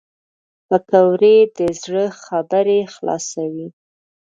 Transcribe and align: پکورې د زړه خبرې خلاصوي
پکورې 0.67 1.35
د 1.57 1.59
زړه 1.81 2.05
خبرې 2.23 2.79
خلاصوي 2.93 3.67